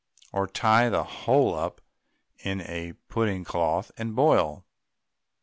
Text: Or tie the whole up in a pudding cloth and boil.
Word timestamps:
Or 0.33 0.47
tie 0.47 0.89
the 0.89 1.03
whole 1.03 1.53
up 1.53 1.79
in 2.39 2.61
a 2.61 2.93
pudding 3.07 3.43
cloth 3.43 3.91
and 3.97 4.15
boil. 4.15 4.65